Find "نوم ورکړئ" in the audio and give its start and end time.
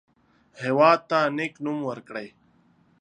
1.63-2.27